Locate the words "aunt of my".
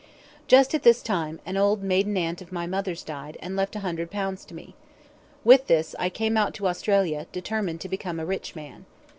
2.17-2.65